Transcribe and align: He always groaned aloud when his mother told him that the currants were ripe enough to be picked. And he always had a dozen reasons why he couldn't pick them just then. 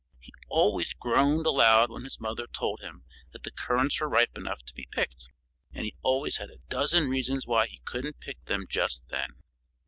He 0.19 0.33
always 0.49 0.95
groaned 0.95 1.45
aloud 1.45 1.91
when 1.91 2.05
his 2.05 2.19
mother 2.19 2.47
told 2.47 2.79
him 2.81 3.03
that 3.33 3.43
the 3.43 3.51
currants 3.51 4.01
were 4.01 4.09
ripe 4.09 4.35
enough 4.35 4.63
to 4.65 4.73
be 4.73 4.87
picked. 4.89 5.27
And 5.73 5.85
he 5.85 5.93
always 6.01 6.37
had 6.37 6.49
a 6.49 6.57
dozen 6.69 7.07
reasons 7.07 7.45
why 7.45 7.67
he 7.67 7.81
couldn't 7.85 8.19
pick 8.19 8.43
them 8.45 8.65
just 8.67 9.07
then. 9.09 9.33